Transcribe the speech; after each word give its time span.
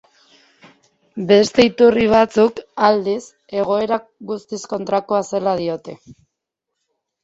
Beste 1.31 1.65
iturri 1.67 2.07
batzuk, 2.15 2.63
aldiz, 2.89 3.21
egoera 3.63 4.03
guztiz 4.35 4.63
kontrakoa 4.77 5.25
zela 5.33 5.59
diote. 5.65 6.01